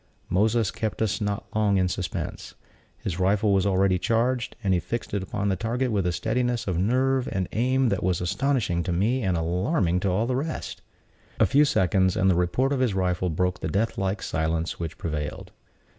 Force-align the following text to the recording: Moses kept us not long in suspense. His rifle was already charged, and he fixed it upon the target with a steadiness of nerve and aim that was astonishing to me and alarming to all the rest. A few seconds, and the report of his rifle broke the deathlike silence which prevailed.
Moses 0.29 0.71
kept 0.71 0.99
us 1.03 1.21
not 1.21 1.45
long 1.55 1.77
in 1.77 1.87
suspense. 1.87 2.55
His 2.97 3.19
rifle 3.19 3.53
was 3.53 3.67
already 3.67 3.99
charged, 3.99 4.55
and 4.63 4.73
he 4.73 4.79
fixed 4.79 5.13
it 5.13 5.21
upon 5.21 5.47
the 5.49 5.55
target 5.55 5.91
with 5.91 6.07
a 6.07 6.11
steadiness 6.11 6.65
of 6.65 6.79
nerve 6.79 7.29
and 7.31 7.47
aim 7.51 7.89
that 7.89 8.01
was 8.01 8.19
astonishing 8.19 8.81
to 8.81 8.91
me 8.91 9.21
and 9.21 9.37
alarming 9.37 9.99
to 9.99 10.09
all 10.09 10.25
the 10.25 10.35
rest. 10.35 10.81
A 11.39 11.45
few 11.45 11.65
seconds, 11.65 12.15
and 12.17 12.31
the 12.31 12.35
report 12.35 12.73
of 12.73 12.79
his 12.79 12.95
rifle 12.95 13.29
broke 13.29 13.59
the 13.59 13.67
deathlike 13.69 14.23
silence 14.23 14.79
which 14.79 14.97
prevailed. 14.97 15.51